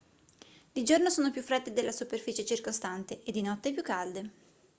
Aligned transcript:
di 0.73 0.83
giorno 0.83 1.11
sono 1.11 1.29
più 1.29 1.43
fredde 1.43 1.73
della 1.73 1.91
superficie 1.91 2.43
circostante 2.43 3.21
e 3.21 3.31
di 3.31 3.43
notte 3.43 3.71
più 3.71 3.83
calde 3.83 4.31